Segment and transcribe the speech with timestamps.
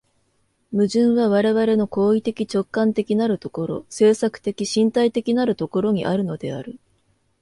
[0.71, 6.79] 矛盾は我々の行為的直観的なる所、制作的身体的なる所にあるのである。